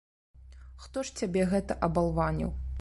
Хто 0.85 1.05
ж 1.09 1.15
цябе 1.21 1.45
гэта 1.53 1.79
абалваніў? 1.89 2.51